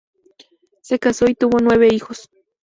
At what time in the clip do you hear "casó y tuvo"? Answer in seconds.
0.97-1.59